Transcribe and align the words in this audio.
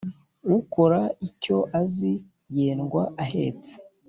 ukora 0.57 0.99
icyo 1.27 1.57
azi 1.79 2.13
yendwa 2.57 3.03
ahetse. 3.23 3.73